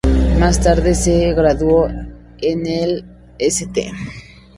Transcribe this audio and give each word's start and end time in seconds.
Más 0.39 0.59
tarde 0.59 0.95
se 0.95 1.31
graduó 1.35 1.87
en 1.87 2.65
el 2.65 3.05
St. 3.37 3.91